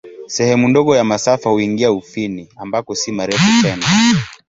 Sehemu 0.27 0.67
ndogo 0.67 0.95
ya 0.95 1.03
masafa 1.03 1.49
huingia 1.49 1.91
Ufini, 1.91 2.49
ambako 2.55 2.95
si 2.95 3.11
marefu 3.11 3.61
tena. 3.61 3.85